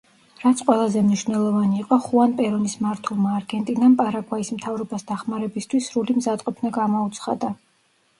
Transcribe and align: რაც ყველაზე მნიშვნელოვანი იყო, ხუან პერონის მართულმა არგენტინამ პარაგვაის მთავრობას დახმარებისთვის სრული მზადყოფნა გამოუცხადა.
რაც 0.43 0.61
ყველაზე 0.67 1.01
მნიშვნელოვანი 1.07 1.75
იყო, 1.81 1.97
ხუან 2.05 2.31
პერონის 2.39 2.73
მართულმა 2.85 3.33
არგენტინამ 3.39 3.97
პარაგვაის 3.99 4.49
მთავრობას 4.55 5.05
დახმარებისთვის 5.11 5.91
სრული 5.91 6.17
მზადყოფნა 6.23 6.73
გამოუცხადა. 6.79 7.53